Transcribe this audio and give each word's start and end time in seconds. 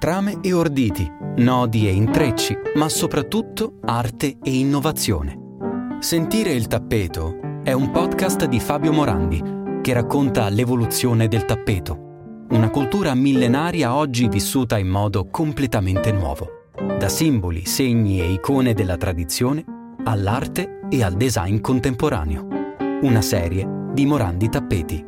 Trame 0.00 0.38
e 0.40 0.54
orditi, 0.54 1.06
nodi 1.36 1.86
e 1.86 1.92
intrecci, 1.92 2.56
ma 2.76 2.88
soprattutto 2.88 3.80
arte 3.82 4.38
e 4.42 4.58
innovazione. 4.58 5.38
Sentire 5.98 6.52
il 6.52 6.68
tappeto 6.68 7.60
è 7.62 7.72
un 7.72 7.90
podcast 7.90 8.46
di 8.46 8.60
Fabio 8.60 8.94
Morandi 8.94 9.42
che 9.82 9.92
racconta 9.92 10.48
l'evoluzione 10.48 11.28
del 11.28 11.44
tappeto, 11.44 12.46
una 12.48 12.70
cultura 12.70 13.14
millenaria 13.14 13.94
oggi 13.94 14.26
vissuta 14.28 14.78
in 14.78 14.88
modo 14.88 15.28
completamente 15.28 16.12
nuovo, 16.12 16.48
da 16.98 17.10
simboli, 17.10 17.66
segni 17.66 18.22
e 18.22 18.32
icone 18.32 18.72
della 18.72 18.96
tradizione 18.96 19.62
all'arte 20.04 20.80
e 20.88 21.04
al 21.04 21.12
design 21.12 21.60
contemporaneo. 21.60 22.46
Una 23.02 23.20
serie 23.20 23.68
di 23.92 24.06
Morandi 24.06 24.48
Tappeti. 24.48 25.04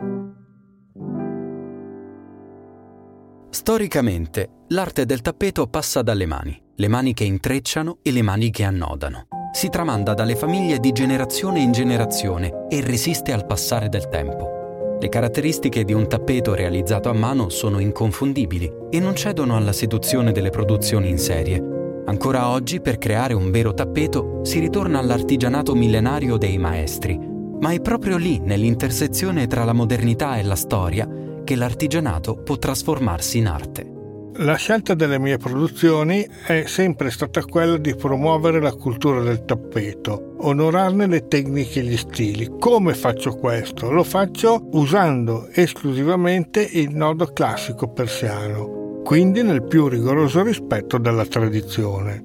Storicamente, 3.65 4.65
l'arte 4.71 5.07
del 5.07 5.21
tappeto 5.21 5.69
passa 5.69 6.03
dalle 6.03 6.27
mani, 6.27 6.61
le 6.75 6.89
mani 6.89 7.15
che 7.15 7.23
intrecciano 7.23 7.99
e 8.03 8.11
le 8.11 8.21
mani 8.21 8.51
che 8.51 8.65
annodano. 8.65 9.29
Si 9.53 9.69
tramanda 9.69 10.15
dalle 10.15 10.35
famiglie 10.35 10.81
di 10.81 10.91
generazione 10.91 11.61
in 11.61 11.71
generazione 11.71 12.67
e 12.69 12.81
resiste 12.81 13.33
al 13.33 13.47
passare 13.47 13.89
del 13.89 14.09
tempo. 14.09 14.97
Le 15.01 15.09
caratteristiche 15.09 15.85
di 15.85 15.93
un 15.93 16.09
tappeto 16.09 16.55
realizzato 16.55 17.09
a 17.09 17.13
mano 17.13 17.51
sono 17.51 17.79
inconfondibili 17.79 18.69
e 18.91 18.99
non 18.99 19.15
cedono 19.15 19.57
alla 19.57 19.73
seduzione 19.73 20.33
delle 20.33 20.51
produzioni 20.51 21.09
in 21.09 21.19
serie. 21.19 22.03
Ancora 22.07 22.49
oggi, 22.49 22.81
per 22.81 22.99
creare 22.99 23.33
un 23.33 23.53
vero 23.53 23.73
tappeto, 23.75 24.41
si 24.43 24.59
ritorna 24.59 24.99
all'artigianato 24.99 25.77
millenario 25.77 26.37
dei 26.37 26.59
maestri, 26.59 27.17
ma 27.17 27.71
è 27.71 27.81
proprio 27.81 28.17
lì, 28.17 28.41
nell'intersezione 28.41 29.47
tra 29.47 29.63
la 29.63 29.73
modernità 29.73 30.37
e 30.37 30.43
la 30.43 30.57
storia, 30.57 31.09
che 31.45 31.57
l'artigianato 31.57 32.37
può 32.37 32.57
trasformarsi 32.57 33.39
in 33.39 33.47
arte. 33.47 33.93
La 34.37 34.55
scelta 34.55 34.95
delle 34.95 35.19
mie 35.19 35.37
produzioni 35.37 36.27
è 36.47 36.65
sempre 36.67 37.11
stata 37.11 37.45
quella 37.45 37.77
di 37.77 37.95
promuovere 37.95 38.63
la 38.63 38.73
cultura 38.73 39.21
del 39.21 39.45
tappeto, 39.45 40.37
onorarne 40.39 41.07
le 41.07 41.29
tecniche 41.29 41.81
e 41.81 41.83
gli 41.83 41.97
stili. 41.99 42.51
Come 42.59 42.95
faccio 42.95 43.35
questo? 43.35 43.91
Lo 43.91 44.03
faccio 44.03 44.69
usando 44.73 45.49
esclusivamente 45.53 46.63
il 46.63 46.97
nodo 46.97 47.27
classico 47.27 47.89
persiano, 47.89 49.03
quindi 49.05 49.43
nel 49.43 49.65
più 49.65 49.87
rigoroso 49.89 50.43
rispetto 50.43 50.97
della 50.97 51.27
tradizione. 51.27 52.25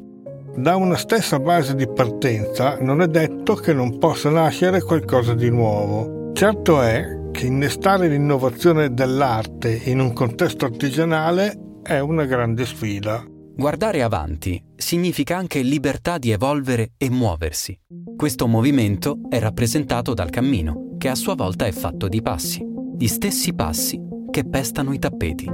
Da 0.56 0.78
una 0.78 0.96
stessa 0.96 1.40
base 1.40 1.76
di 1.76 1.88
partenza 1.88 2.78
non 2.80 3.02
è 3.02 3.08
detto 3.08 3.54
che 3.56 3.74
non 3.74 3.98
possa 3.98 4.30
nascere 4.30 4.82
qualcosa 4.82 5.34
di 5.34 5.50
nuovo. 5.50 6.32
Certo 6.34 6.82
è 6.82 7.17
che 7.38 7.46
innestare 7.46 8.08
l'innovazione 8.08 8.92
dell'arte 8.92 9.70
in 9.86 10.00
un 10.00 10.12
contesto 10.12 10.66
artigianale 10.66 11.56
è 11.84 12.00
una 12.00 12.26
grande 12.26 12.66
sfida. 12.66 13.24
Guardare 13.56 14.02
avanti 14.02 14.60
significa 14.76 15.38
anche 15.38 15.62
libertà 15.62 16.18
di 16.18 16.32
evolvere 16.32 16.94
e 16.98 17.12
muoversi. 17.12 17.80
Questo 18.16 18.48
movimento 18.48 19.20
è 19.30 19.38
rappresentato 19.38 20.16
dal 20.16 20.32
cammino, 20.32 20.96
che 20.98 21.10
a 21.10 21.16
sua 21.16 21.36
volta 21.36 21.68
è 21.68 21.72
fatto 21.72 22.08
di 22.08 22.24
passi, 22.24 22.66
gli 22.98 23.08
stessi 23.08 23.54
passi 23.54 24.02
che 24.32 24.44
pestano 24.44 24.92
i 24.92 24.98
tappeti. 24.98 25.48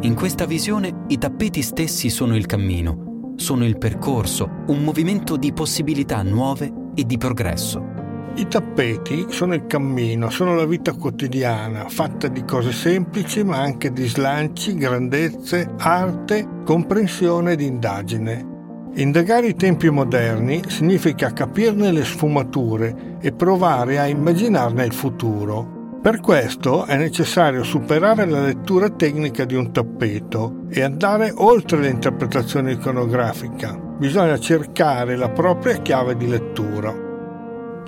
In 0.00 0.14
questa 0.14 0.46
visione 0.46 1.04
i 1.08 1.18
tappeti 1.18 1.60
stessi 1.60 2.08
sono 2.08 2.36
il 2.36 2.46
cammino, 2.46 3.34
sono 3.36 3.66
il 3.66 3.76
percorso, 3.76 4.62
un 4.68 4.82
movimento 4.82 5.36
di 5.36 5.52
possibilità 5.52 6.22
nuove 6.22 6.72
e 6.94 7.04
di 7.04 7.18
progresso. 7.18 7.97
I 8.38 8.46
tappeti 8.46 9.26
sono 9.30 9.54
il 9.54 9.66
cammino, 9.66 10.30
sono 10.30 10.54
la 10.54 10.64
vita 10.64 10.92
quotidiana, 10.92 11.88
fatta 11.88 12.28
di 12.28 12.44
cose 12.44 12.70
semplici 12.70 13.42
ma 13.42 13.56
anche 13.56 13.92
di 13.92 14.06
slanci, 14.06 14.76
grandezze, 14.76 15.68
arte, 15.76 16.46
comprensione 16.64 17.54
ed 17.54 17.60
indagine. 17.60 18.46
Indagare 18.94 19.48
i 19.48 19.56
tempi 19.56 19.90
moderni 19.90 20.62
significa 20.68 21.32
capirne 21.32 21.90
le 21.90 22.04
sfumature 22.04 23.16
e 23.20 23.32
provare 23.32 23.98
a 23.98 24.06
immaginarne 24.06 24.84
il 24.84 24.94
futuro. 24.94 25.98
Per 26.00 26.20
questo 26.20 26.84
è 26.84 26.96
necessario 26.96 27.64
superare 27.64 28.24
la 28.24 28.42
lettura 28.42 28.88
tecnica 28.88 29.44
di 29.44 29.56
un 29.56 29.72
tappeto 29.72 30.66
e 30.70 30.82
andare 30.82 31.32
oltre 31.34 31.80
l'interpretazione 31.80 32.70
iconografica. 32.70 33.76
Bisogna 33.98 34.38
cercare 34.38 35.16
la 35.16 35.28
propria 35.28 35.78
chiave 35.78 36.16
di 36.16 36.28
lettura. 36.28 37.07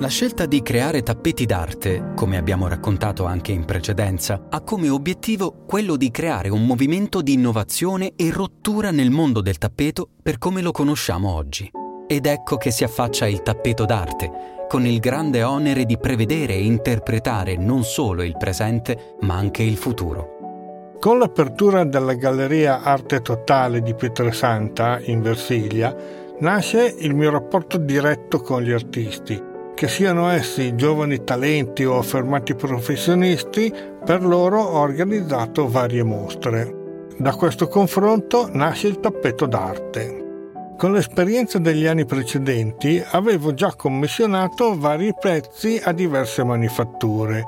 La 0.01 0.09
scelta 0.09 0.47
di 0.47 0.63
creare 0.63 1.03
tappeti 1.03 1.45
d'arte, 1.45 2.13
come 2.17 2.39
abbiamo 2.39 2.69
raccontato 2.69 3.27
anche 3.27 3.53
in 3.53 3.67
precedenza, 3.67 4.47
ha 4.49 4.63
come 4.63 4.89
obiettivo 4.89 5.65
quello 5.67 5.97
di 5.97 6.11
creare 6.11 6.49
un 6.49 6.65
movimento 6.65 7.21
di 7.21 7.35
innovazione 7.35 8.15
e 8.17 8.31
rottura 8.31 8.93
nel 8.93 9.11
mondo 9.11 9.43
del 9.43 9.59
tappeto 9.59 10.09
per 10.23 10.39
come 10.39 10.63
lo 10.63 10.71
conosciamo 10.71 11.35
oggi. 11.35 11.71
Ed 12.07 12.25
ecco 12.25 12.57
che 12.57 12.71
si 12.71 12.83
affaccia 12.83 13.27
il 13.27 13.43
tappeto 13.43 13.85
d'arte, 13.85 14.65
con 14.71 14.87
il 14.87 15.01
grande 15.01 15.43
onere 15.43 15.85
di 15.85 15.99
prevedere 15.99 16.55
e 16.55 16.65
interpretare 16.65 17.59
non 17.59 17.85
solo 17.85 18.23
il 18.23 18.39
presente, 18.39 19.17
ma 19.21 19.35
anche 19.35 19.63
il 19.63 19.77
futuro. 19.77 20.95
Con 20.99 21.19
l'apertura 21.19 21.85
della 21.85 22.15
Galleria 22.15 22.81
Arte 22.81 23.21
Totale 23.21 23.83
di 23.83 23.95
Pietrasanta 23.95 24.99
in 24.99 25.21
Versilia, 25.21 25.95
nasce 26.39 26.87
il 27.01 27.15
mio 27.15 27.31
rapporto 27.31 27.77
diretto 27.77 28.41
con 28.41 28.63
gli 28.63 28.73
artisti 28.73 29.49
che 29.81 29.89
siano 29.89 30.29
essi 30.29 30.75
giovani 30.75 31.25
talenti 31.25 31.87
o 31.87 31.97
affermati 31.97 32.55
professionisti, 32.55 33.73
per 34.05 34.23
loro 34.23 34.61
ho 34.61 34.79
organizzato 34.81 35.71
varie 35.71 36.03
mostre. 36.03 37.07
Da 37.17 37.33
questo 37.33 37.67
confronto 37.67 38.51
nasce 38.53 38.89
il 38.89 39.01
tappeto 39.01 39.47
d'arte. 39.47 40.73
Con 40.77 40.93
l'esperienza 40.93 41.59
degli 41.59 41.87
anni 41.87 42.05
precedenti 42.05 43.03
avevo 43.13 43.55
già 43.55 43.73
commissionato 43.75 44.79
vari 44.79 45.15
pezzi 45.19 45.81
a 45.83 45.93
diverse 45.93 46.45
manifatture. 46.45 47.43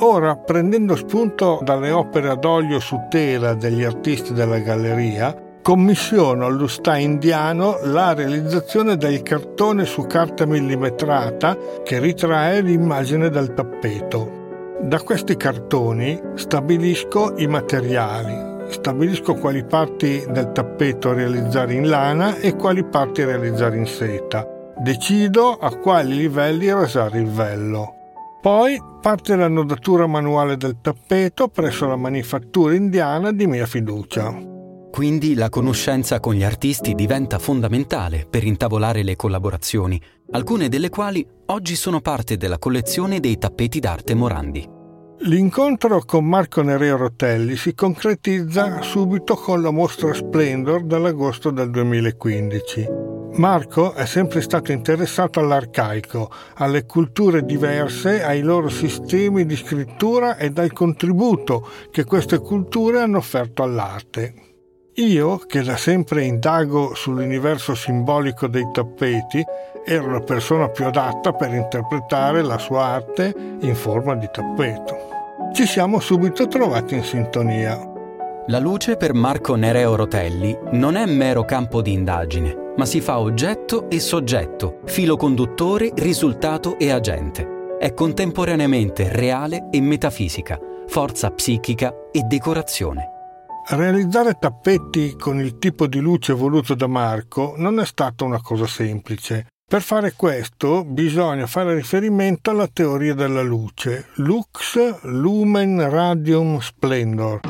Ora, 0.00 0.36
prendendo 0.36 0.94
spunto 0.94 1.58
dalle 1.62 1.90
opere 1.90 2.28
ad 2.28 2.44
olio 2.44 2.80
su 2.80 3.00
tela 3.08 3.54
degli 3.54 3.82
artisti 3.82 4.34
della 4.34 4.58
galleria, 4.58 5.34
commissiono 5.62 6.46
all'Ustà 6.46 6.96
indiano 6.96 7.78
la 7.84 8.14
realizzazione 8.14 8.96
del 8.96 9.22
cartone 9.22 9.84
su 9.84 10.06
carta 10.06 10.46
millimetrata 10.46 11.56
che 11.84 11.98
ritrae 11.98 12.60
l'immagine 12.62 13.28
del 13.28 13.52
tappeto. 13.54 14.76
Da 14.80 15.00
questi 15.00 15.36
cartoni 15.36 16.20
stabilisco 16.34 17.34
i 17.36 17.46
materiali, 17.46 18.70
stabilisco 18.70 19.34
quali 19.34 19.64
parti 19.64 20.24
del 20.30 20.52
tappeto 20.52 21.12
realizzare 21.12 21.74
in 21.74 21.88
lana 21.88 22.36
e 22.36 22.54
quali 22.54 22.84
parti 22.84 23.24
realizzare 23.24 23.76
in 23.76 23.86
seta. 23.86 24.46
Decido 24.78 25.58
a 25.58 25.74
quali 25.76 26.14
livelli 26.14 26.72
rasare 26.72 27.18
il 27.18 27.28
vello. 27.28 27.94
Poi 28.40 28.80
parte 29.00 29.34
l'annodatura 29.34 30.06
manuale 30.06 30.56
del 30.56 30.76
tappeto 30.80 31.48
presso 31.48 31.88
la 31.88 31.96
manifattura 31.96 32.74
indiana 32.74 33.32
di 33.32 33.48
mia 33.48 33.66
fiducia. 33.66 34.47
Quindi 34.98 35.34
la 35.36 35.48
conoscenza 35.48 36.18
con 36.18 36.34
gli 36.34 36.42
artisti 36.42 36.92
diventa 36.92 37.38
fondamentale 37.38 38.26
per 38.28 38.42
intavolare 38.42 39.04
le 39.04 39.14
collaborazioni, 39.14 40.02
alcune 40.32 40.68
delle 40.68 40.88
quali 40.88 41.24
oggi 41.46 41.76
sono 41.76 42.00
parte 42.00 42.36
della 42.36 42.58
collezione 42.58 43.20
dei 43.20 43.38
tappeti 43.38 43.78
d'arte 43.78 44.14
Morandi. 44.14 44.68
L'incontro 45.20 46.02
con 46.04 46.24
Marco 46.24 46.62
Nereo 46.62 46.96
Rotelli 46.96 47.54
si 47.54 47.74
concretizza 47.74 48.82
subito 48.82 49.36
con 49.36 49.62
la 49.62 49.70
mostra 49.70 50.12
Splendor 50.12 50.82
dell'agosto 50.82 51.52
del 51.52 51.70
2015. 51.70 52.88
Marco 53.34 53.94
è 53.94 54.04
sempre 54.04 54.40
stato 54.40 54.72
interessato 54.72 55.38
all'arcaico, 55.38 56.28
alle 56.56 56.86
culture 56.86 57.44
diverse, 57.44 58.24
ai 58.24 58.40
loro 58.40 58.68
sistemi 58.68 59.46
di 59.46 59.54
scrittura 59.54 60.36
e 60.38 60.50
al 60.56 60.72
contributo 60.72 61.68
che 61.92 62.02
queste 62.02 62.38
culture 62.38 62.98
hanno 62.98 63.18
offerto 63.18 63.62
all'arte. 63.62 64.47
Io, 64.98 65.38
che 65.46 65.62
da 65.62 65.76
sempre 65.76 66.24
indago 66.24 66.92
sull'universo 66.92 67.76
simbolico 67.76 68.48
dei 68.48 68.68
tappeti, 68.72 69.44
ero 69.86 70.10
la 70.10 70.18
persona 70.18 70.68
più 70.70 70.86
adatta 70.86 71.32
per 71.32 71.54
interpretare 71.54 72.42
la 72.42 72.58
sua 72.58 72.82
arte 72.82 73.32
in 73.60 73.76
forma 73.76 74.16
di 74.16 74.28
tappeto. 74.28 74.96
Ci 75.52 75.66
siamo 75.66 76.00
subito 76.00 76.48
trovati 76.48 76.96
in 76.96 77.04
sintonia. 77.04 77.78
La 78.48 78.58
luce 78.58 78.96
per 78.96 79.14
Marco 79.14 79.54
Nereo 79.54 79.94
Rotelli 79.94 80.58
non 80.72 80.96
è 80.96 81.06
mero 81.06 81.44
campo 81.44 81.80
di 81.80 81.92
indagine, 81.92 82.72
ma 82.76 82.84
si 82.84 83.00
fa 83.00 83.20
oggetto 83.20 83.88
e 83.88 84.00
soggetto, 84.00 84.80
filo 84.86 85.16
conduttore, 85.16 85.92
risultato 85.94 86.76
e 86.76 86.90
agente. 86.90 87.76
È 87.78 87.94
contemporaneamente 87.94 89.12
reale 89.12 89.68
e 89.70 89.80
metafisica, 89.80 90.58
forza 90.88 91.30
psichica 91.30 91.94
e 92.10 92.22
decorazione. 92.22 93.12
Realizzare 93.70 94.38
tappeti 94.40 95.14
con 95.14 95.38
il 95.38 95.58
tipo 95.58 95.86
di 95.86 96.00
luce 96.00 96.32
voluto 96.32 96.74
da 96.74 96.86
Marco 96.86 97.52
non 97.58 97.78
è 97.78 97.84
stata 97.84 98.24
una 98.24 98.40
cosa 98.40 98.66
semplice. 98.66 99.48
Per 99.68 99.82
fare 99.82 100.14
questo 100.16 100.84
bisogna 100.86 101.46
fare 101.46 101.74
riferimento 101.74 102.48
alla 102.48 102.66
teoria 102.66 103.12
della 103.12 103.42
luce, 103.42 104.06
Lux 104.14 105.02
Lumen 105.02 105.86
Radium 105.90 106.58
Splendor. 106.60 107.40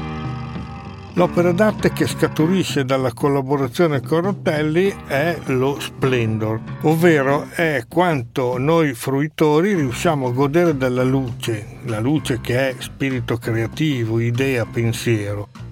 L'opera 1.15 1.53
d'arte 1.53 1.93
che 1.93 2.09
scaturisce 2.09 2.85
dalla 2.85 3.13
collaborazione 3.13 4.01
con 4.01 4.23
Rotelli 4.23 4.93
è 5.07 5.39
lo 5.47 5.79
Splendor, 5.79 6.61
ovvero 6.83 7.47
è 7.51 7.85
quanto 7.89 8.59
noi 8.59 8.93
fruitori 8.95 9.73
riusciamo 9.73 10.27
a 10.27 10.33
godere 10.33 10.77
della 10.77 11.05
luce, 11.05 11.79
la 11.85 12.01
luce 12.01 12.41
che 12.41 12.71
è 12.71 12.75
spirito 12.81 13.37
creativo, 13.37 14.19
idea, 14.19 14.67
pensiero. 14.67 15.68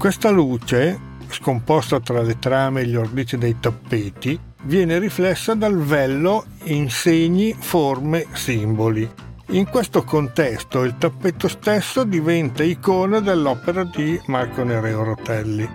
Questa 0.00 0.30
luce, 0.30 0.98
scomposta 1.28 2.00
tra 2.00 2.22
le 2.22 2.38
trame 2.38 2.80
e 2.80 2.86
gli 2.86 2.96
ordici 2.96 3.36
dei 3.36 3.60
tappeti, 3.60 4.40
viene 4.62 4.98
riflessa 4.98 5.52
dal 5.54 5.76
vello 5.78 6.46
in 6.64 6.88
segni, 6.88 7.54
forme, 7.54 8.26
simboli 8.32 9.28
in 9.52 9.68
questo 9.68 10.04
contesto 10.04 10.84
il 10.84 10.96
tappeto 10.96 11.48
stesso 11.48 12.04
diventa 12.04 12.62
icona 12.62 13.18
dell'opera 13.18 13.82
di 13.82 14.20
Marco 14.26 14.62
Nereo 14.62 15.02
Rotelli. 15.02 15.68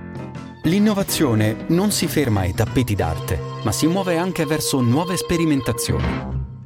L'innovazione 0.63 1.65
non 1.67 1.91
si 1.91 2.07
ferma 2.07 2.41
ai 2.41 2.53
tappeti 2.53 2.95
d'arte, 2.95 3.37
ma 3.63 3.73
si 3.73 3.87
muove 3.87 4.17
anche 4.17 4.45
verso 4.45 4.79
nuove 4.79 5.17
sperimentazioni. 5.17 6.05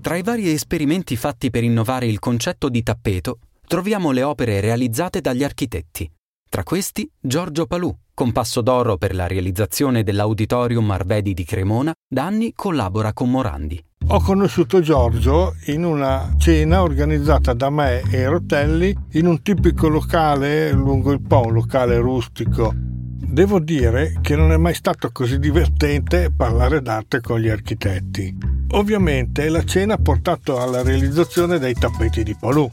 Tra 0.02 0.18
i 0.18 0.22
vari 0.22 0.52
esperimenti 0.52 1.16
fatti 1.16 1.50
per 1.50 1.64
innovare 1.64 2.06
il 2.06 2.20
concetto 2.20 2.70
di 2.70 2.84
tappeto, 2.84 3.40
troviamo 3.66 4.12
le 4.12 4.22
opere 4.22 4.62
realizzate 4.62 5.20
dagli 5.20 5.44
architetti. 5.44 6.10
Tra 6.50 6.64
questi 6.64 7.08
Giorgio 7.22 7.68
Palù, 7.68 7.96
con 8.12 8.32
passo 8.32 8.62
d'oro 8.62 8.98
per 8.98 9.14
la 9.14 9.28
realizzazione 9.28 10.02
dell'Auditorium 10.02 10.90
Arvedi 10.90 11.36
di 11.36 11.44
Cremona, 11.44 11.94
da 12.12 12.26
anni 12.26 12.54
collabora 12.56 13.14
con 13.14 13.30
Morandi. 13.30 13.80
Ho 14.08 14.20
conosciuto 14.20 14.82
Giorgio 14.82 15.54
in 15.68 15.84
una 15.84 16.34
cena 16.40 16.82
organizzata 16.82 17.54
da 17.54 17.70
me 17.70 18.02
e 18.10 18.28
Rotelli 18.28 18.98
in 19.12 19.28
un 19.28 19.44
tipico 19.44 19.90
locale 19.90 20.72
lungo 20.72 21.12
il 21.12 21.22
Po, 21.22 21.46
un 21.46 21.54
locale 21.54 22.00
rustico. 22.00 22.74
Devo 22.74 23.60
dire 23.60 24.18
che 24.20 24.36
non 24.36 24.52
è 24.52 24.58
mai 24.58 24.74
stato 24.74 25.12
così 25.12 25.38
divertente 25.38 26.34
parlare 26.36 26.82
d'arte 26.82 27.22
con 27.22 27.40
gli 27.40 27.48
architetti. 27.48 28.36
Ovviamente 28.72 29.50
la 29.50 29.64
cena 29.64 29.94
ha 29.94 30.02
portato 30.02 30.60
alla 30.60 30.82
realizzazione 30.82 31.60
dei 31.60 31.76
tappeti 31.76 32.24
di 32.24 32.36
Palù. 32.36 32.68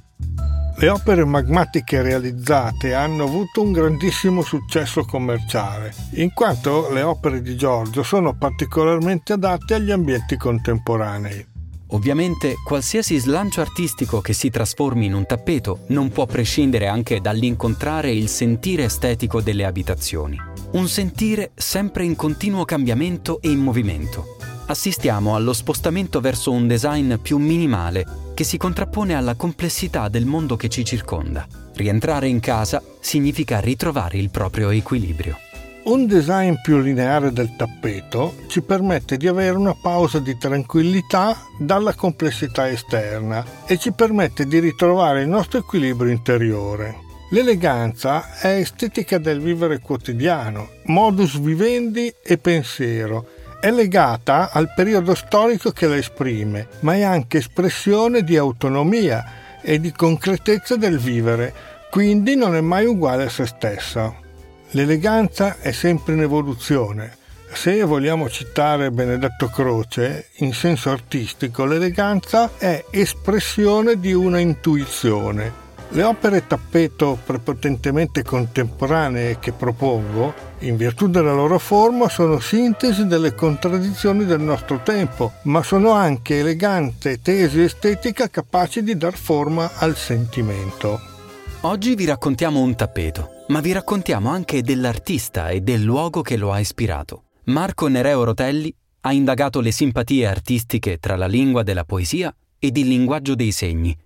Le 0.78 0.90
opere 0.90 1.24
magmatiche 1.24 2.02
realizzate 2.02 2.92
hanno 2.92 3.24
avuto 3.24 3.62
un 3.62 3.72
grandissimo 3.72 4.42
successo 4.42 5.06
commerciale, 5.06 5.94
in 6.16 6.34
quanto 6.34 6.92
le 6.92 7.00
opere 7.00 7.40
di 7.40 7.56
Giorgio 7.56 8.02
sono 8.02 8.36
particolarmente 8.36 9.32
adatte 9.32 9.72
agli 9.72 9.90
ambienti 9.90 10.36
contemporanei. 10.36 11.46
Ovviamente 11.90 12.56
qualsiasi 12.62 13.16
slancio 13.16 13.62
artistico 13.62 14.20
che 14.20 14.34
si 14.34 14.50
trasformi 14.50 15.06
in 15.06 15.14
un 15.14 15.24
tappeto 15.24 15.84
non 15.88 16.10
può 16.10 16.26
prescindere 16.26 16.88
anche 16.88 17.22
dall'incontrare 17.22 18.10
il 18.10 18.28
sentire 18.28 18.84
estetico 18.84 19.40
delle 19.40 19.64
abitazioni. 19.64 20.38
Un 20.72 20.88
sentire 20.88 21.52
sempre 21.54 22.04
in 22.04 22.16
continuo 22.16 22.66
cambiamento 22.66 23.40
e 23.40 23.48
in 23.48 23.60
movimento. 23.60 24.36
Assistiamo 24.66 25.36
allo 25.36 25.54
spostamento 25.54 26.20
verso 26.20 26.50
un 26.50 26.66
design 26.66 27.14
più 27.14 27.38
minimale 27.38 28.24
che 28.36 28.44
si 28.44 28.58
contrappone 28.58 29.14
alla 29.14 29.34
complessità 29.34 30.08
del 30.08 30.26
mondo 30.26 30.56
che 30.56 30.68
ci 30.68 30.84
circonda. 30.84 31.46
Rientrare 31.72 32.28
in 32.28 32.38
casa 32.38 32.82
significa 33.00 33.60
ritrovare 33.60 34.18
il 34.18 34.28
proprio 34.28 34.68
equilibrio. 34.68 35.38
Un 35.84 36.06
design 36.06 36.56
più 36.62 36.78
lineare 36.78 37.32
del 37.32 37.56
tappeto 37.56 38.34
ci 38.48 38.60
permette 38.60 39.16
di 39.16 39.26
avere 39.26 39.56
una 39.56 39.74
pausa 39.74 40.18
di 40.18 40.36
tranquillità 40.36 41.34
dalla 41.58 41.94
complessità 41.94 42.68
esterna 42.68 43.42
e 43.64 43.78
ci 43.78 43.92
permette 43.92 44.44
di 44.44 44.58
ritrovare 44.58 45.22
il 45.22 45.28
nostro 45.28 45.60
equilibrio 45.60 46.12
interiore. 46.12 47.04
L'eleganza 47.30 48.38
è 48.38 48.48
estetica 48.48 49.16
del 49.16 49.40
vivere 49.40 49.78
quotidiano, 49.78 50.72
modus 50.84 51.38
vivendi 51.40 52.12
e 52.22 52.36
pensiero 52.36 53.28
è 53.60 53.70
legata 53.70 54.50
al 54.52 54.72
periodo 54.74 55.14
storico 55.14 55.70
che 55.70 55.86
la 55.86 55.96
esprime, 55.96 56.68
ma 56.80 56.94
è 56.94 57.02
anche 57.02 57.38
espressione 57.38 58.22
di 58.22 58.36
autonomia 58.36 59.24
e 59.62 59.80
di 59.80 59.92
concretezza 59.92 60.76
del 60.76 60.98
vivere, 60.98 61.52
quindi 61.90 62.36
non 62.36 62.54
è 62.54 62.60
mai 62.60 62.86
uguale 62.86 63.24
a 63.24 63.28
se 63.28 63.46
stessa. 63.46 64.14
L'eleganza 64.70 65.56
è 65.60 65.72
sempre 65.72 66.14
in 66.14 66.22
evoluzione. 66.22 67.16
Se 67.52 67.82
vogliamo 67.84 68.28
citare 68.28 68.90
Benedetto 68.90 69.48
Croce, 69.48 70.28
in 70.38 70.52
senso 70.52 70.90
artistico, 70.90 71.64
l'eleganza 71.64 72.50
è 72.58 72.84
espressione 72.90 73.98
di 73.98 74.12
una 74.12 74.38
intuizione, 74.38 75.64
le 75.90 76.02
opere 76.02 76.46
tappeto 76.46 77.18
prepotentemente 77.24 78.22
contemporanee 78.22 79.38
che 79.38 79.52
propongo, 79.52 80.34
in 80.60 80.76
virtù 80.76 81.08
della 81.08 81.32
loro 81.32 81.58
forma, 81.58 82.08
sono 82.08 82.40
sintesi 82.40 83.06
delle 83.06 83.34
contraddizioni 83.34 84.24
del 84.24 84.40
nostro 84.40 84.80
tempo, 84.82 85.32
ma 85.42 85.62
sono 85.62 85.92
anche 85.92 86.40
elegante 86.40 87.20
tesi 87.22 87.62
estetica 87.62 88.28
capaci 88.28 88.82
di 88.82 88.96
dar 88.96 89.16
forma 89.16 89.70
al 89.76 89.96
sentimento. 89.96 91.00
Oggi 91.60 91.94
vi 91.94 92.04
raccontiamo 92.04 92.60
un 92.60 92.74
tappeto, 92.74 93.44
ma 93.48 93.60
vi 93.60 93.72
raccontiamo 93.72 94.30
anche 94.30 94.62
dell'artista 94.62 95.48
e 95.50 95.60
del 95.60 95.82
luogo 95.82 96.20
che 96.20 96.36
lo 96.36 96.52
ha 96.52 96.58
ispirato. 96.58 97.24
Marco 97.44 97.86
Nereo 97.86 98.24
Rotelli 98.24 98.74
ha 99.02 99.12
indagato 99.12 99.60
le 99.60 99.70
simpatie 99.70 100.26
artistiche 100.26 100.98
tra 100.98 101.16
la 101.16 101.26
lingua 101.26 101.62
della 101.62 101.84
poesia 101.84 102.34
ed 102.58 102.76
il 102.76 102.88
linguaggio 102.88 103.34
dei 103.34 103.52
segni 103.52 103.96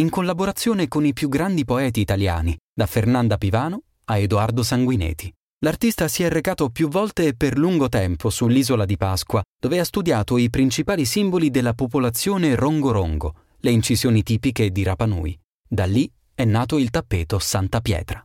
in 0.00 0.08
collaborazione 0.08 0.88
con 0.88 1.04
i 1.04 1.12
più 1.12 1.28
grandi 1.28 1.66
poeti 1.66 2.00
italiani, 2.00 2.56
da 2.74 2.86
Fernanda 2.86 3.36
Pivano 3.36 3.82
a 4.06 4.16
Edoardo 4.16 4.62
Sanguineti. 4.62 5.30
L'artista 5.62 6.08
si 6.08 6.22
è 6.22 6.30
recato 6.30 6.70
più 6.70 6.88
volte 6.88 7.26
e 7.26 7.34
per 7.34 7.58
lungo 7.58 7.90
tempo 7.90 8.30
sull'isola 8.30 8.86
di 8.86 8.96
Pasqua, 8.96 9.42
dove 9.60 9.78
ha 9.78 9.84
studiato 9.84 10.38
i 10.38 10.48
principali 10.48 11.04
simboli 11.04 11.50
della 11.50 11.74
popolazione 11.74 12.54
rongo-rongo, 12.54 13.34
le 13.58 13.70
incisioni 13.70 14.22
tipiche 14.22 14.70
di 14.70 14.82
Rapa 14.82 15.04
Nui. 15.04 15.38
Da 15.68 15.84
lì 15.84 16.10
è 16.34 16.44
nato 16.44 16.78
il 16.78 16.88
tappeto 16.88 17.38
Santa 17.38 17.82
Pietra. 17.82 18.24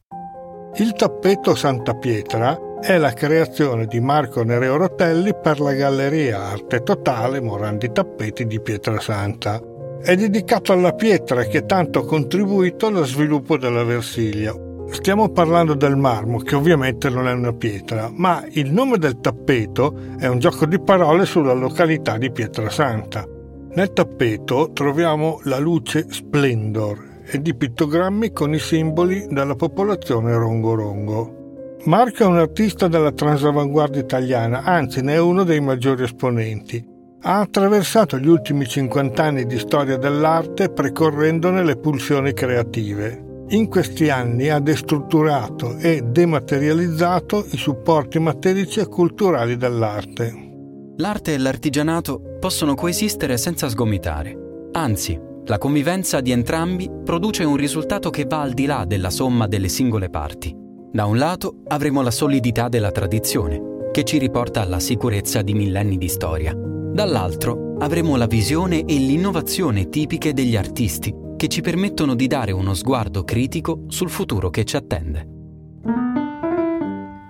Il 0.78 0.94
tappeto 0.94 1.56
Santa 1.56 1.94
Pietra 1.96 2.58
è 2.80 2.98
la 2.98 3.12
creazione 3.12 3.86
di 3.86 4.00
Marco 4.00 4.44
Nereo 4.44 4.78
Rotelli 4.78 5.36
per 5.36 5.60
la 5.60 5.74
Galleria 5.74 6.46
Arte 6.46 6.84
Totale 6.84 7.42
Morandi 7.42 7.92
Tappeti 7.92 8.46
di 8.46 8.62
Pietrasanta 8.62 9.74
è 10.02 10.16
dedicato 10.16 10.72
alla 10.72 10.94
pietra 10.94 11.44
che 11.44 11.66
tanto 11.66 12.00
ha 12.00 12.06
contribuito 12.06 12.88
allo 12.88 13.06
sviluppo 13.06 13.58
della 13.58 13.84
Versilia. 13.84 14.54
Stiamo 14.92 15.30
parlando 15.30 15.74
del 15.74 15.96
marmo, 15.96 16.38
che 16.40 16.56
ovviamente 16.56 17.10
non 17.10 17.28
è 17.28 17.34
una 17.34 17.54
pietra, 17.54 18.10
ma 18.14 18.46
il 18.52 18.72
nome 18.72 18.98
del 18.98 19.20
tappeto 19.20 19.96
è 20.18 20.28
un 20.28 20.40
gioco 20.40 20.66
di 20.66 20.80
parole 20.80 21.26
sulla 21.26 21.54
località 21.54 22.18
di 22.18 22.32
Pietrasanta. 22.32 23.28
Nel 23.74 23.94
tappeto 23.94 24.72
troviamo 24.74 25.40
la 25.44 25.58
luce 25.58 26.06
Splendor 26.08 27.24
e 27.26 27.42
di 27.42 27.56
pittogrammi 27.56 28.32
con 28.32 28.54
i 28.54 28.60
simboli 28.60 29.28
della 29.30 29.56
popolazione 29.56 30.34
rongo-rongo. 30.34 31.78
Marco 31.86 32.24
è 32.24 32.28
un 32.28 32.38
artista 32.38 32.88
della 32.88 33.12
transavanguardia 33.12 34.02
italiana, 34.02 34.64
anzi 34.64 35.02
ne 35.02 35.16
è 35.16 35.20
uno 35.20 35.44
dei 35.44 35.60
maggiori 35.60 36.04
esponenti 36.04 36.94
ha 37.28 37.40
attraversato 37.40 38.20
gli 38.20 38.28
ultimi 38.28 38.68
50 38.68 39.24
anni 39.24 39.46
di 39.46 39.58
storia 39.58 39.98
dell'arte 39.98 40.70
precorrendone 40.70 41.64
le 41.64 41.76
pulsioni 41.76 42.34
creative. 42.34 43.46
In 43.50 43.68
questi 43.68 44.10
anni 44.10 44.50
ha 44.50 44.60
destrutturato 44.60 45.76
e 45.78 46.04
dematerializzato 46.04 47.46
i 47.50 47.58
supporti 47.58 48.20
materici 48.20 48.80
e 48.80 48.88
culturali 48.88 49.58
dell'arte. 49.58 50.44
L'arte 50.98 51.34
e 51.34 51.38
l'artigianato 51.40 52.38
possono 52.40 52.76
coesistere 52.76 53.38
senza 53.38 53.70
sgomitare. 53.70 54.38
Anzi, 54.74 55.20
la 55.46 55.58
convivenza 55.58 56.22
di 56.22 56.32
entrambi 56.32 56.90
produce 57.04 57.44
un 57.44 57.56
risultato 57.56 58.12
che 58.12 58.26
va 58.26 58.42
al 58.42 58.54
di 58.54 58.66
là 58.66 58.86
della 58.86 59.10
somma 59.10 59.48
delle 59.48 59.68
singole 59.68 60.10
parti. 60.12 60.56
Da 60.92 61.06
un 61.06 61.18
lato 61.18 61.62
avremo 61.70 62.04
la 62.04 62.12
solidità 62.12 62.70
della 62.70 62.92
tradizione, 62.92 63.90
che 63.92 64.04
ci 64.04 64.20
riporta 64.20 64.62
alla 64.62 64.80
sicurezza 64.80 65.42
di 65.42 65.54
millenni 65.54 65.98
di 65.98 66.08
storia 66.08 66.56
Dall'altro 66.96 67.76
avremo 67.80 68.16
la 68.16 68.26
visione 68.26 68.86
e 68.86 68.96
l'innovazione 68.96 69.90
tipiche 69.90 70.32
degli 70.32 70.56
artisti 70.56 71.14
che 71.36 71.50
ci 71.50 71.60
permettono 71.60 72.16
di 72.16 72.26
dare 72.26 72.54
uno 72.54 72.74
sguardo 72.74 73.26
critico 73.26 73.84
sul 73.88 74.10
futuro 74.10 74.50
che 74.50 74.64
ci 74.64 74.78
attende. 74.78 75.28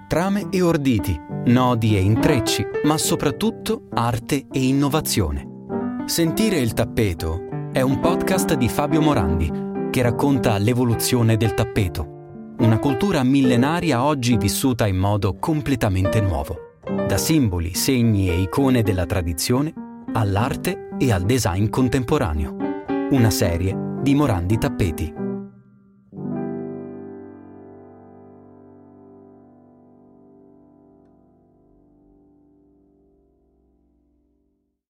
Trame 0.07 0.50
e 0.51 0.62
orditi, 0.62 1.19
nodi 1.45 1.98
e 1.98 2.01
intrecci, 2.01 2.63
ma 2.84 2.95
soprattutto 3.00 3.88
arte 3.89 4.45
e 4.51 4.67
innovazione. 4.67 5.48
Sentire 6.05 6.60
il 6.60 6.74
tappeto 6.74 7.69
è 7.72 7.81
un 7.81 8.00
podcast 8.00 8.53
di 8.53 8.69
Fabio 8.69 9.01
Morandi 9.01 9.51
che 9.89 10.03
racconta 10.03 10.60
l'evoluzione 10.60 11.38
del 11.38 11.55
tappeto, 11.55 12.53
una 12.60 12.77
cultura 12.77 13.24
millenaria 13.24 14.03
oggi 14.03 14.38
vissuta 14.38 14.86
in 14.86 14.98
modo 14.98 15.39
completamente 15.39 16.22
nuovo 16.22 16.65
da 17.08 17.18
simboli, 17.18 17.74
segni 17.74 18.30
e 18.30 18.39
icone 18.42 18.82
della 18.82 19.06
tradizione 19.06 19.74
all'arte 20.13 20.89
e 20.98 21.12
al 21.12 21.24
design 21.24 21.68
contemporaneo. 21.68 22.56
Una 23.12 23.30
serie 23.30 23.75
di 24.01 24.15
Morandi 24.15 24.58
Tappeti. 24.58 25.25